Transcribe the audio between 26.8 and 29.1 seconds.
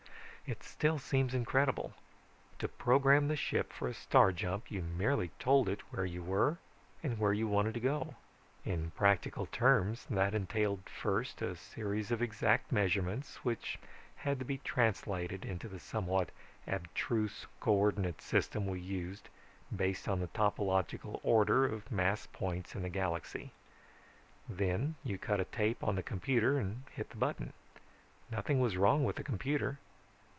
hit the button. Nothing was wrong